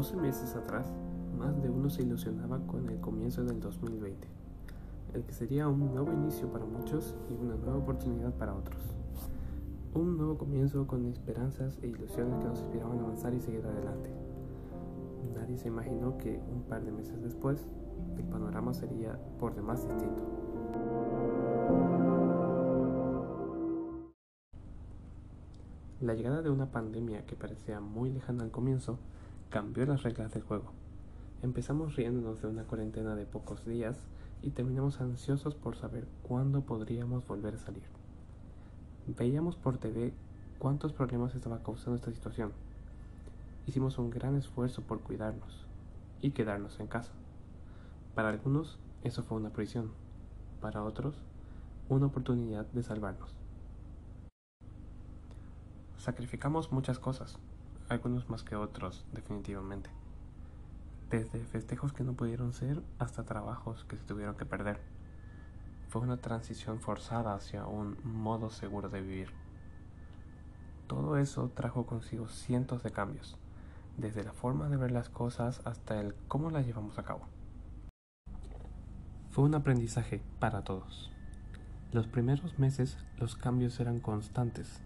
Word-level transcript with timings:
12 0.00 0.16
meses 0.16 0.56
atrás, 0.56 0.86
más 1.38 1.60
de 1.60 1.68
uno 1.68 1.90
se 1.90 2.00
ilusionaba 2.00 2.58
con 2.66 2.88
el 2.88 3.00
comienzo 3.00 3.44
del 3.44 3.60
2020, 3.60 4.28
el 5.12 5.24
que 5.24 5.34
sería 5.34 5.68
un 5.68 5.92
nuevo 5.92 6.10
inicio 6.10 6.50
para 6.50 6.64
muchos 6.64 7.14
y 7.28 7.34
una 7.34 7.54
nueva 7.56 7.76
oportunidad 7.76 8.32
para 8.32 8.54
otros. 8.54 8.80
Un 9.92 10.16
nuevo 10.16 10.38
comienzo 10.38 10.86
con 10.86 11.04
esperanzas 11.04 11.78
e 11.82 11.88
ilusiones 11.88 12.38
que 12.38 12.44
nos 12.46 12.60
inspiraban 12.60 12.98
a 12.98 13.02
avanzar 13.02 13.34
y 13.34 13.40
seguir 13.42 13.62
adelante. 13.66 14.10
Nadie 15.34 15.58
se 15.58 15.68
imaginó 15.68 16.16
que 16.16 16.40
un 16.50 16.62
par 16.62 16.82
de 16.82 16.92
meses 16.92 17.20
después, 17.20 17.68
el 18.16 18.24
panorama 18.24 18.72
sería 18.72 19.20
por 19.38 19.54
demás 19.54 19.86
distinto. 19.86 20.22
La 26.00 26.14
llegada 26.14 26.40
de 26.40 26.48
una 26.48 26.72
pandemia 26.72 27.26
que 27.26 27.36
parecía 27.36 27.80
muy 27.80 28.08
lejana 28.08 28.44
al 28.44 28.50
comienzo 28.50 28.98
cambió 29.50 29.84
las 29.84 30.04
reglas 30.04 30.32
del 30.32 30.44
juego. 30.44 30.72
Empezamos 31.42 31.96
riéndonos 31.96 32.40
de 32.40 32.48
una 32.48 32.62
cuarentena 32.62 33.16
de 33.16 33.26
pocos 33.26 33.66
días 33.66 33.98
y 34.42 34.50
terminamos 34.50 35.00
ansiosos 35.00 35.56
por 35.56 35.76
saber 35.76 36.06
cuándo 36.22 36.60
podríamos 36.60 37.26
volver 37.26 37.54
a 37.54 37.58
salir. 37.58 37.82
Veíamos 39.18 39.56
por 39.56 39.78
TV 39.78 40.14
cuántos 40.60 40.92
problemas 40.92 41.34
estaba 41.34 41.62
causando 41.64 41.96
esta 41.96 42.12
situación. 42.12 42.52
Hicimos 43.66 43.98
un 43.98 44.10
gran 44.10 44.36
esfuerzo 44.36 44.82
por 44.82 45.00
cuidarnos 45.00 45.66
y 46.22 46.30
quedarnos 46.30 46.78
en 46.78 46.86
casa. 46.86 47.12
Para 48.14 48.28
algunos 48.28 48.78
eso 49.02 49.24
fue 49.24 49.36
una 49.36 49.50
prisión, 49.50 49.90
para 50.60 50.84
otros 50.84 51.16
una 51.88 52.06
oportunidad 52.06 52.66
de 52.66 52.84
salvarnos. 52.84 53.34
Sacrificamos 55.96 56.70
muchas 56.70 57.00
cosas, 57.00 57.36
algunos 57.90 58.30
más 58.30 58.42
que 58.42 58.56
otros, 58.56 59.04
definitivamente. 59.12 59.90
Desde 61.10 61.44
festejos 61.44 61.92
que 61.92 62.04
no 62.04 62.14
pudieron 62.14 62.52
ser 62.52 62.82
hasta 62.98 63.24
trabajos 63.24 63.84
que 63.84 63.96
se 63.96 64.04
tuvieron 64.04 64.36
que 64.36 64.46
perder. 64.46 64.80
Fue 65.88 66.00
una 66.00 66.16
transición 66.16 66.80
forzada 66.80 67.34
hacia 67.34 67.66
un 67.66 67.98
modo 68.04 68.50
seguro 68.50 68.88
de 68.88 69.02
vivir. 69.02 69.32
Todo 70.86 71.18
eso 71.18 71.50
trajo 71.54 71.84
consigo 71.84 72.28
cientos 72.28 72.82
de 72.82 72.92
cambios, 72.92 73.36
desde 73.96 74.24
la 74.24 74.32
forma 74.32 74.68
de 74.68 74.76
ver 74.76 74.92
las 74.92 75.08
cosas 75.08 75.60
hasta 75.64 76.00
el 76.00 76.14
cómo 76.28 76.50
las 76.50 76.64
llevamos 76.64 76.98
a 76.98 77.02
cabo. 77.02 77.26
Fue 79.30 79.44
un 79.44 79.54
aprendizaje 79.54 80.22
para 80.38 80.62
todos. 80.62 81.10
Los 81.92 82.06
primeros 82.06 82.58
meses 82.58 82.96
los 83.18 83.36
cambios 83.36 83.78
eran 83.80 84.00
constantes 84.00 84.80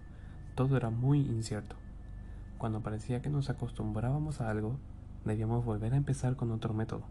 todo 0.55 0.77
era 0.77 0.91
muy 0.91 1.21
incierto. 1.21 1.77
Cuando 2.65 2.81
parecía 2.81 3.21
que 3.21 3.29
nos 3.29 3.51
acostumbrábamos 3.51 4.41
a 4.41 4.49
algo, 4.49 4.79
debíamos 5.27 5.67
volver 5.67 5.93
a 5.93 5.99
empezar 5.99 6.35
con 6.35 6.51
otro 6.51 6.73
método. 6.73 7.03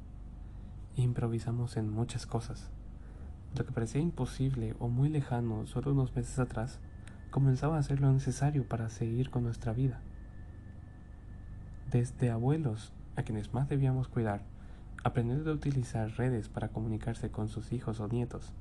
Improvisamos 0.96 1.78
en 1.78 1.92
muchas 1.92 2.26
cosas. 2.26 2.72
Lo 3.56 3.64
que 3.64 3.72
parecía 3.72 4.02
imposible 4.02 4.76
o 4.80 4.88
muy 4.88 5.10
lejano 5.10 5.68
solo 5.68 5.92
unos 5.92 6.16
meses 6.16 6.40
atrás, 6.40 6.80
comenzaba 7.30 7.78
a 7.78 7.84
ser 7.84 8.02
lo 8.02 8.12
necesario 8.12 8.68
para 8.68 8.90
seguir 8.90 9.30
con 9.30 9.44
nuestra 9.44 9.74
vida. 9.74 10.02
Desde 11.92 12.32
abuelos, 12.32 12.92
a 13.16 13.22
quienes 13.22 13.54
más 13.54 13.70
debíamos 13.70 14.08
cuidar, 14.08 14.42
aprendiendo 15.04 15.52
a 15.52 15.54
utilizar 15.54 16.10
redes 16.18 16.50
para 16.50 16.70
comunicarse 16.70 17.30
con 17.30 17.48
sus 17.48 17.74
hijos 17.74 18.00
o 18.00 18.08
nietos, 18.08 18.54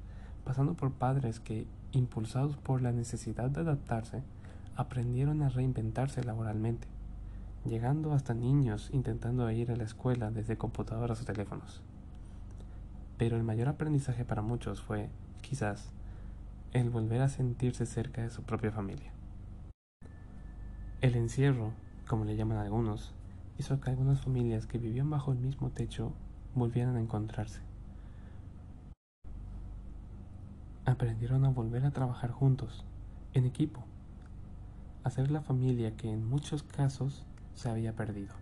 pasando 0.44 0.74
por 0.74 0.92
padres 0.92 1.40
que, 1.40 1.66
impulsados 1.92 2.58
por 2.58 2.82
la 2.82 2.92
necesidad 2.92 3.48
de 3.48 3.62
adaptarse, 3.62 4.22
aprendieron 4.76 5.42
a 5.42 5.48
reinventarse 5.48 6.24
laboralmente, 6.24 6.88
llegando 7.64 8.12
hasta 8.12 8.34
niños 8.34 8.90
intentando 8.92 9.50
ir 9.50 9.70
a 9.70 9.76
la 9.76 9.84
escuela 9.84 10.30
desde 10.30 10.56
computadoras 10.56 11.20
o 11.20 11.24
teléfonos. 11.24 11.82
Pero 13.18 13.36
el 13.36 13.42
mayor 13.42 13.68
aprendizaje 13.68 14.24
para 14.24 14.42
muchos 14.42 14.80
fue, 14.80 15.10
quizás, 15.42 15.92
el 16.72 16.90
volver 16.90 17.20
a 17.20 17.28
sentirse 17.28 17.86
cerca 17.86 18.22
de 18.22 18.30
su 18.30 18.42
propia 18.42 18.72
familia. 18.72 19.12
El 21.02 21.16
encierro, 21.16 21.72
como 22.08 22.24
le 22.24 22.36
llaman 22.36 22.58
algunos, 22.58 23.12
hizo 23.58 23.80
que 23.80 23.90
algunas 23.90 24.20
familias 24.22 24.66
que 24.66 24.78
vivían 24.78 25.10
bajo 25.10 25.32
el 25.32 25.38
mismo 25.38 25.70
techo 25.70 26.12
volvieran 26.54 26.96
a 26.96 27.00
encontrarse. 27.00 27.60
Aprendieron 30.84 31.44
a 31.44 31.50
volver 31.50 31.84
a 31.84 31.92
trabajar 31.92 32.30
juntos, 32.30 32.84
en 33.34 33.44
equipo, 33.46 33.84
hacer 35.04 35.30
la 35.30 35.40
familia 35.40 35.96
que 35.96 36.08
en 36.08 36.24
muchos 36.24 36.62
casos 36.62 37.24
se 37.54 37.68
había 37.68 37.94
perdido. 37.94 38.34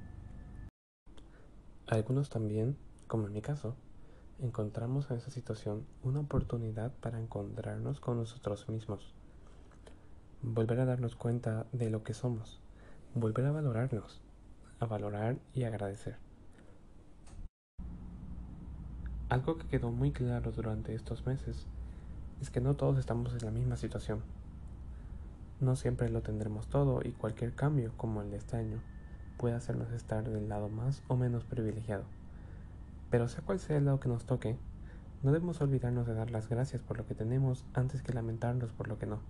Algunos 1.87 2.29
también, 2.29 2.77
como 3.07 3.27
en 3.27 3.33
mi 3.33 3.41
caso, 3.41 3.75
encontramos 4.39 5.11
en 5.11 5.17
esa 5.17 5.31
situación 5.31 5.87
una 6.03 6.21
oportunidad 6.21 6.93
para 7.01 7.19
encontrarnos 7.19 8.01
con 8.01 8.19
nosotros 8.19 8.69
mismos, 8.69 9.15
volver 10.43 10.81
a 10.81 10.85
darnos 10.85 11.17
cuenta 11.17 11.67
de 11.73 11.91
lo 11.91 12.03
que 12.03 12.15
somos, 12.15 12.61
volver 13.15 13.47
a 13.47 13.53
valorarnos, 13.53 14.21
a 14.79 14.87
valorar 14.87 15.39
y 15.55 15.65
agradecer. 15.65 16.17
Algo 19.31 19.57
que 19.59 19.67
quedó 19.67 19.91
muy 19.93 20.13
claro 20.13 20.53
durante 20.53 20.95
estos 20.95 21.25
meses 21.25 21.67
es 22.41 22.51
que 22.51 22.61
no 22.61 22.75
todos 22.75 22.99
estamos 22.99 23.33
en 23.33 23.45
la 23.45 23.51
misma 23.51 23.77
situación 23.77 24.23
no 25.61 25.77
siempre 25.77 26.09
lo 26.09 26.23
tendremos 26.23 26.69
todo 26.69 27.01
y 27.05 27.13
cualquier 27.13 27.55
cambio, 27.55 27.93
como 27.97 28.23
el 28.23 28.31
de 28.31 28.39
este 28.39 28.57
año, 28.57 28.81
puede 29.37 29.55
hacernos 29.55 29.91
estar 29.93 30.29
del 30.29 30.49
lado 30.49 30.69
más 30.69 31.03
o 31.09 31.17
menos 31.17 31.45
privilegiado. 31.45 32.05
Pero 33.11 33.29
sea 33.29 33.43
cual 33.43 33.59
sea 33.59 33.77
el 33.77 33.85
lado 33.85 34.01
que 34.01 34.09
nos 34.09 34.25
toque, 34.25 34.57
no 35.23 35.33
debemos 35.33 35.61
olvidarnos 35.61 36.07
de 36.07 36.15
dar 36.15 36.31
las 36.31 36.49
gracias 36.49 36.83
por 36.83 36.97
lo 36.97 37.07
que 37.07 37.15
tenemos 37.15 37.65
antes 37.75 38.03
que 38.03 38.13
lamentarnos 38.13 38.73
por 38.73 38.89
lo 38.89 38.99
que 38.99 39.07
no. 39.07 39.21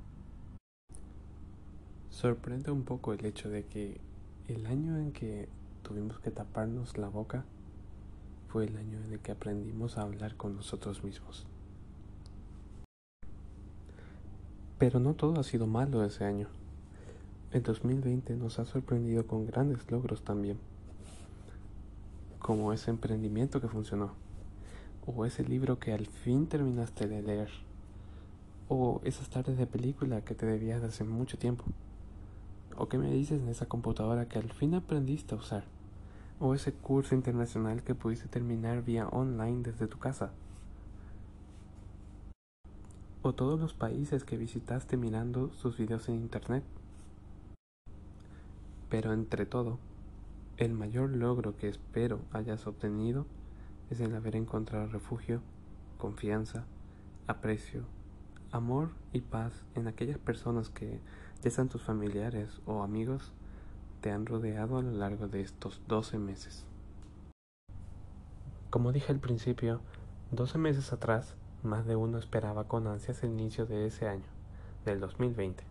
Sorprende 2.10 2.70
un 2.70 2.84
poco 2.84 3.12
el 3.12 3.24
hecho 3.24 3.48
de 3.48 3.64
que 3.66 4.00
el 4.46 4.66
año 4.66 4.98
en 4.98 5.12
que 5.12 5.48
tuvimos 5.82 6.20
que 6.20 6.30
taparnos 6.30 6.98
la 6.98 7.08
boca 7.08 7.44
fue 8.48 8.66
el 8.66 8.76
año 8.76 8.98
en 8.98 9.12
el 9.12 9.20
que 9.20 9.32
aprendimos 9.32 9.96
a 9.96 10.02
hablar 10.02 10.36
con 10.36 10.54
nosotros 10.56 11.02
mismos. 11.02 11.46
Pero 14.80 14.98
no 14.98 15.12
todo 15.12 15.38
ha 15.38 15.44
sido 15.44 15.66
malo 15.66 16.02
ese 16.06 16.24
año. 16.24 16.48
El 17.52 17.62
2020 17.62 18.34
nos 18.36 18.58
ha 18.58 18.64
sorprendido 18.64 19.26
con 19.26 19.46
grandes 19.46 19.90
logros 19.90 20.22
también, 20.22 20.58
como 22.38 22.72
ese 22.72 22.90
emprendimiento 22.90 23.60
que 23.60 23.68
funcionó, 23.68 24.12
o 25.06 25.26
ese 25.26 25.44
libro 25.44 25.78
que 25.78 25.92
al 25.92 26.06
fin 26.06 26.46
terminaste 26.46 27.08
de 27.08 27.20
leer, 27.20 27.50
o 28.70 29.02
esas 29.04 29.28
tardes 29.28 29.58
de 29.58 29.66
película 29.66 30.24
que 30.24 30.34
te 30.34 30.46
debías 30.46 30.80
de 30.80 30.88
hace 30.88 31.04
mucho 31.04 31.36
tiempo, 31.36 31.64
o 32.74 32.88
qué 32.88 32.96
me 32.96 33.10
dices 33.10 33.42
en 33.42 33.48
esa 33.48 33.66
computadora 33.66 34.28
que 34.30 34.38
al 34.38 34.50
fin 34.50 34.74
aprendiste 34.74 35.34
a 35.34 35.38
usar, 35.38 35.64
o 36.38 36.54
ese 36.54 36.72
curso 36.72 37.14
internacional 37.14 37.82
que 37.82 37.94
pudiste 37.94 38.28
terminar 38.28 38.82
vía 38.82 39.08
online 39.08 39.62
desde 39.62 39.88
tu 39.88 39.98
casa 39.98 40.30
o 43.22 43.32
todos 43.34 43.60
los 43.60 43.74
países 43.74 44.24
que 44.24 44.36
visitaste 44.36 44.96
mirando 44.96 45.52
sus 45.52 45.76
videos 45.76 46.08
en 46.08 46.16
internet. 46.16 46.64
Pero 48.88 49.12
entre 49.12 49.46
todo, 49.46 49.78
el 50.56 50.72
mayor 50.72 51.10
logro 51.10 51.56
que 51.56 51.68
espero 51.68 52.20
hayas 52.32 52.66
obtenido 52.66 53.26
es 53.90 54.00
el 54.00 54.14
haber 54.14 54.36
encontrado 54.36 54.86
refugio, 54.86 55.42
confianza, 55.98 56.64
aprecio, 57.26 57.84
amor 58.52 58.90
y 59.12 59.20
paz 59.20 59.64
en 59.74 59.86
aquellas 59.86 60.18
personas 60.18 60.70
que, 60.70 61.00
ya 61.42 61.50
sean 61.50 61.68
tus 61.68 61.82
familiares 61.82 62.60
o 62.66 62.82
amigos, 62.82 63.32
te 64.00 64.10
han 64.10 64.26
rodeado 64.26 64.78
a 64.78 64.82
lo 64.82 64.92
largo 64.92 65.28
de 65.28 65.40
estos 65.40 65.80
12 65.88 66.18
meses. 66.18 66.64
Como 68.70 68.92
dije 68.92 69.12
al 69.12 69.18
principio, 69.18 69.80
12 70.30 70.58
meses 70.58 70.92
atrás 70.92 71.36
más 71.62 71.86
de 71.86 71.96
uno 71.96 72.18
esperaba 72.18 72.64
con 72.64 72.86
ansias 72.86 73.22
el 73.22 73.30
inicio 73.30 73.66
de 73.66 73.86
ese 73.86 74.08
año, 74.08 74.24
del 74.84 75.00
2020, 75.00 75.62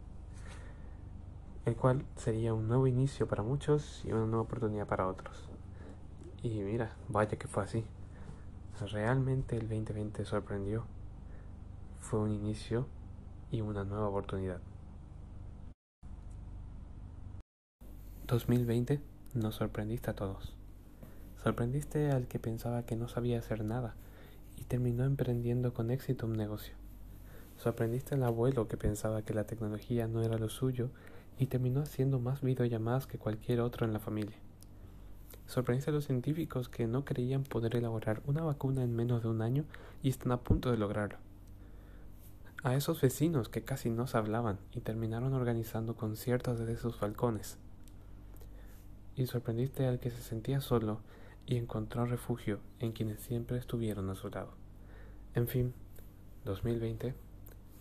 el 1.66 1.76
cual 1.76 2.06
sería 2.16 2.54
un 2.54 2.68
nuevo 2.68 2.88
inicio 2.88 3.28
para 3.28 3.44
muchos 3.44 4.04
y 4.06 4.12
una 4.12 4.26
nueva 4.26 4.42
oportunidad 4.42 4.88
para 4.88 5.08
otros. 5.08 5.50
Y 6.44 6.62
mira, 6.62 6.96
vaya 7.08 7.38
que 7.38 7.48
fue 7.48 7.64
así. 7.64 7.84
Realmente 8.92 9.58
el 9.58 9.68
2020 9.68 10.24
sorprendió. 10.24 10.86
Fue 12.00 12.20
un 12.20 12.32
inicio 12.32 12.88
y 13.52 13.62
una 13.62 13.84
nueva 13.84 14.08
oportunidad. 14.08 14.62
2020 18.28 19.02
nos 19.34 19.56
sorprendiste 19.56 20.12
a 20.12 20.16
todos. 20.16 20.56
Sorprendiste 21.44 22.12
al 22.12 22.28
que 22.28 22.40
pensaba 22.40 22.84
que 22.84 22.96
no 22.96 23.08
sabía 23.08 23.40
hacer 23.40 23.66
nada 23.66 23.96
y 24.60 24.66
terminó 24.66 25.06
emprendiendo 25.06 25.74
con 25.74 25.90
éxito 25.90 26.26
un 26.26 26.34
negocio. 26.34 26.74
Sorprendiste 27.58 28.16
al 28.16 28.24
abuelo 28.24 28.68
que 28.68 28.78
pensaba 28.78 29.22
que 29.22 29.34
la 29.34 29.46
tecnología 29.46 30.08
no 30.08 30.22
era 30.22 30.38
lo 30.38 30.50
suyo 30.50 30.90
y 31.38 31.48
terminó 31.48 31.82
haciendo 31.82 32.20
más 32.20 32.42
videollamadas 32.42 33.08
que 33.08 33.18
cualquier 33.18 33.62
otro 33.62 33.86
en 33.86 33.94
la 33.94 34.00
familia. 34.00 34.38
Sorprendiste 35.48 35.92
a 35.92 35.94
los 35.94 36.06
científicos 36.06 36.70
que 36.70 36.88
no 36.88 37.06
creían 37.06 37.44
poder 37.44 37.76
elaborar 37.76 38.22
una 38.26 38.44
vacuna 38.44 38.84
en 38.84 38.96
menos 38.96 39.24
de 39.24 39.30
un 39.30 39.42
año 39.42 39.66
y 40.04 40.10
están 40.10 40.32
a 40.32 40.42
punto 40.42 40.72
de 40.72 40.78
lograrlo. 40.78 41.18
A 42.62 42.76
esos 42.76 43.02
vecinos 43.02 43.48
que 43.48 43.64
casi 43.64 43.90
no 43.90 44.06
se 44.06 44.18
hablaban 44.18 44.60
y 44.74 44.82
terminaron 44.82 45.34
organizando 45.34 45.96
conciertos 45.96 46.60
desde 46.60 46.76
sus 46.76 47.00
balcones. 47.00 47.58
Y 49.16 49.26
sorprendiste 49.28 49.88
al 49.88 50.00
que 50.00 50.12
se 50.12 50.22
sentía 50.22 50.60
solo 50.60 51.00
y 51.50 51.58
encontró 51.58 52.06
refugio 52.06 52.60
en 52.78 52.92
quienes 52.92 53.22
siempre 53.22 53.58
estuvieron 53.58 54.12
a 54.12 54.16
su 54.16 54.30
lado. 54.30 54.52
En 55.34 55.48
fin, 55.48 55.74
2020 56.46 57.16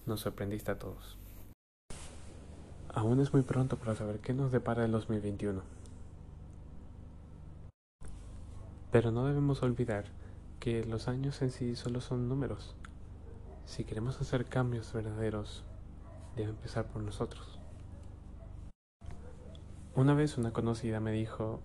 nos 0.06 0.20
sorprendiste 0.20 0.70
a 0.70 0.78
todos. 0.78 1.18
Aún 2.94 3.20
es 3.20 3.34
muy 3.34 3.42
pronto 3.42 3.76
para 3.76 3.94
saber 3.94 4.20
qué 4.20 4.32
nos 4.32 4.52
depara 4.52 4.86
el 4.86 4.92
2021. 4.92 5.60
Pero 8.90 9.10
no 9.10 9.26
debemos 9.26 9.62
olvidar 9.62 10.06
que 10.60 10.82
los 10.84 11.06
años 11.06 11.42
en 11.42 11.50
sí 11.50 11.76
solo 11.76 12.00
son 12.00 12.26
números. 12.26 12.74
Si 13.66 13.84
queremos 13.84 14.18
hacer 14.18 14.46
cambios 14.46 14.90
verdaderos, 14.94 15.62
debe 16.36 16.48
empezar 16.48 16.86
por 16.86 17.02
nosotros. 17.02 17.60
Una 19.94 20.14
vez 20.14 20.38
una 20.38 20.54
conocida 20.54 21.00
me 21.00 21.12
dijo, 21.12 21.60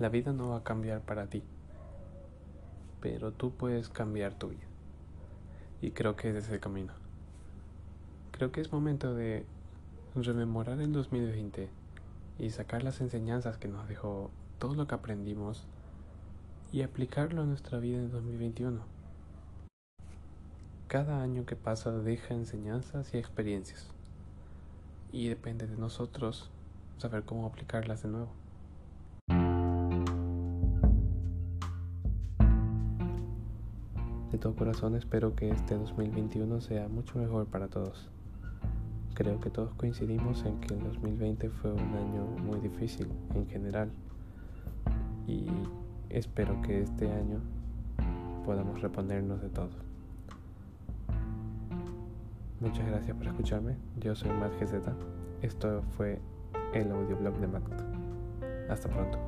la 0.00 0.08
vida 0.08 0.32
no 0.32 0.48
va 0.48 0.56
a 0.56 0.64
cambiar 0.64 1.02
para 1.02 1.26
ti, 1.26 1.42
pero 3.02 3.32
tú 3.32 3.52
puedes 3.52 3.90
cambiar 3.90 4.32
tu 4.32 4.48
vida. 4.48 4.66
Y 5.82 5.90
creo 5.90 6.16
que 6.16 6.30
ese 6.30 6.38
es 6.38 6.48
el 6.48 6.58
camino. 6.58 6.94
Creo 8.32 8.50
que 8.50 8.62
es 8.62 8.72
momento 8.72 9.14
de 9.14 9.44
rememorar 10.14 10.80
el 10.80 10.92
2020 10.92 11.68
y 12.38 12.50
sacar 12.50 12.82
las 12.82 13.02
enseñanzas 13.02 13.58
que 13.58 13.68
nos 13.68 13.86
dejó 13.88 14.30
todo 14.58 14.74
lo 14.74 14.86
que 14.86 14.94
aprendimos 14.94 15.66
y 16.72 16.80
aplicarlo 16.80 17.42
a 17.42 17.46
nuestra 17.46 17.78
vida 17.78 17.98
en 17.98 18.10
2021. 18.10 18.80
Cada 20.88 21.22
año 21.22 21.44
que 21.44 21.56
pasa 21.56 21.92
deja 21.92 22.32
enseñanzas 22.32 23.12
y 23.12 23.18
experiencias 23.18 23.86
y 25.12 25.28
depende 25.28 25.66
de 25.66 25.76
nosotros 25.76 26.50
saber 26.96 27.24
cómo 27.24 27.46
aplicarlas 27.46 28.02
de 28.02 28.08
nuevo. 28.08 28.30
Todo 34.40 34.56
corazón 34.56 34.96
espero 34.96 35.36
que 35.36 35.50
este 35.50 35.76
2021 35.76 36.60
sea 36.62 36.88
mucho 36.88 37.18
mejor 37.18 37.46
para 37.46 37.68
todos. 37.68 38.08
Creo 39.14 39.38
que 39.38 39.50
todos 39.50 39.74
coincidimos 39.74 40.44
en 40.44 40.58
que 40.60 40.74
el 40.74 40.82
2020 40.82 41.50
fue 41.50 41.72
un 41.72 41.94
año 41.94 42.24
muy 42.42 42.58
difícil 42.60 43.06
en 43.34 43.46
general 43.48 43.90
y 45.26 45.46
espero 46.08 46.60
que 46.62 46.82
este 46.82 47.12
año 47.12 47.40
podamos 48.46 48.80
reponernos 48.80 49.42
de 49.42 49.50
todo. 49.50 49.70
Muchas 52.60 52.86
gracias 52.86 53.16
por 53.16 53.26
escucharme. 53.26 53.76
Yo 53.98 54.14
soy 54.14 54.30
Matt 54.30 54.52
GZ. 54.58 54.88
Esto 55.42 55.82
fue 55.96 56.18
el 56.72 56.90
audioblog 56.90 57.38
de 57.38 57.46
Matt. 57.46 57.64
Hasta 58.70 58.88
pronto. 58.88 59.18